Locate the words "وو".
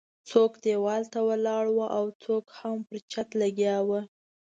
1.71-1.85, 3.87-3.99